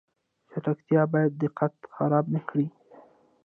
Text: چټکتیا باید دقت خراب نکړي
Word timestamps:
چټکتیا 0.49 1.01
باید 1.13 1.31
دقت 1.43 1.73
خراب 1.95 2.25
نکړي 2.35 2.67